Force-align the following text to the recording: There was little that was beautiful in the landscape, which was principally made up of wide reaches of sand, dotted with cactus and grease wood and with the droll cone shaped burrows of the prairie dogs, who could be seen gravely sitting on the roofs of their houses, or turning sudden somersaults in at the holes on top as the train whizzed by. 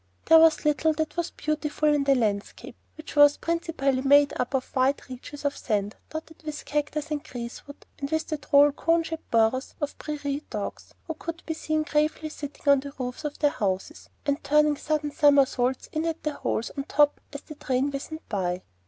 There 0.25 0.39
was 0.39 0.65
little 0.65 0.93
that 0.93 1.15
was 1.15 1.29
beautiful 1.29 1.93
in 1.93 2.05
the 2.05 2.15
landscape, 2.15 2.75
which 2.97 3.15
was 3.15 3.37
principally 3.37 4.01
made 4.01 4.33
up 4.39 4.55
of 4.55 4.75
wide 4.75 4.99
reaches 5.07 5.45
of 5.45 5.55
sand, 5.55 5.95
dotted 6.09 6.41
with 6.41 6.65
cactus 6.65 7.11
and 7.11 7.23
grease 7.23 7.67
wood 7.67 7.85
and 7.99 8.09
with 8.09 8.25
the 8.25 8.37
droll 8.37 8.71
cone 8.71 9.03
shaped 9.03 9.29
burrows 9.29 9.75
of 9.79 9.89
the 9.91 9.95
prairie 10.03 10.43
dogs, 10.49 10.95
who 11.05 11.13
could 11.13 11.43
be 11.45 11.53
seen 11.53 11.83
gravely 11.83 12.29
sitting 12.29 12.67
on 12.67 12.79
the 12.79 12.93
roofs 12.97 13.23
of 13.25 13.37
their 13.37 13.51
houses, 13.51 14.09
or 14.27 14.35
turning 14.41 14.75
sudden 14.75 15.11
somersaults 15.11 15.87
in 15.91 16.05
at 16.07 16.23
the 16.23 16.33
holes 16.33 16.71
on 16.75 16.83
top 16.85 17.21
as 17.31 17.41
the 17.41 17.53
train 17.53 17.91
whizzed 17.91 18.27
by. 18.27 18.63